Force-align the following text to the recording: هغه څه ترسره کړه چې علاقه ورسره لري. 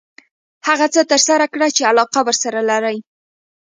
هغه 0.67 0.87
څه 0.93 1.01
ترسره 1.11 1.45
کړه 1.53 1.67
چې 1.75 1.81
علاقه 1.91 2.19
ورسره 2.25 2.59
لري. 2.69 2.97